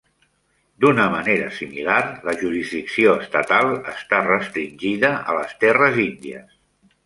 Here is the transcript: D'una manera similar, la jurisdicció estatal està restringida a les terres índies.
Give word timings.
D'una 0.85 1.03
manera 1.15 1.49
similar, 1.57 1.99
la 2.31 2.35
jurisdicció 2.41 3.13
estatal 3.27 3.71
està 3.95 4.25
restringida 4.33 5.15
a 5.35 5.39
les 5.41 5.57
terres 5.67 6.05
índies. 6.11 6.61